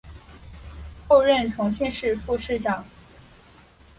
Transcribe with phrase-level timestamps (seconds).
[1.07, 2.83] 后任重庆市副市长。